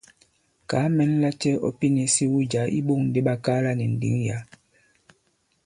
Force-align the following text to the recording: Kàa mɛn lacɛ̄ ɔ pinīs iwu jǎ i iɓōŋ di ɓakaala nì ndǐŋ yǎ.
Kàa 0.69 0.87
mɛn 0.95 1.11
lacɛ̄ 1.21 1.53
ɔ 1.65 1.69
pinīs 1.79 2.15
iwu 2.25 2.37
jǎ 2.51 2.61
i 2.69 2.73
iɓōŋ 2.79 3.01
di 3.13 3.19
ɓakaala 3.27 3.71
nì 3.75 3.85
ndǐŋ 3.93 4.15
yǎ. 4.27 4.37